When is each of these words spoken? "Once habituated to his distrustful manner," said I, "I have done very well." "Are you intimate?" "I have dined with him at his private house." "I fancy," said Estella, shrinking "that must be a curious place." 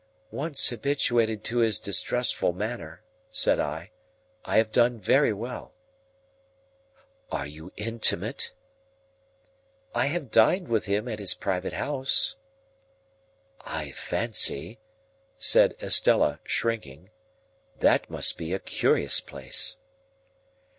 "Once 0.31 0.67
habituated 0.69 1.43
to 1.43 1.59
his 1.59 1.77
distrustful 1.77 2.53
manner," 2.53 3.03
said 3.29 3.59
I, 3.59 3.91
"I 4.43 4.57
have 4.57 4.71
done 4.71 4.97
very 4.97 5.31
well." 5.31 5.75
"Are 7.31 7.45
you 7.45 7.71
intimate?" 7.77 8.51
"I 9.93 10.07
have 10.07 10.31
dined 10.31 10.69
with 10.69 10.87
him 10.87 11.07
at 11.07 11.19
his 11.19 11.35
private 11.35 11.73
house." 11.73 12.35
"I 13.63 13.91
fancy," 13.91 14.79
said 15.37 15.75
Estella, 15.79 16.39
shrinking 16.45 17.11
"that 17.79 18.09
must 18.09 18.39
be 18.39 18.53
a 18.53 18.59
curious 18.59 19.19
place." 19.21 19.77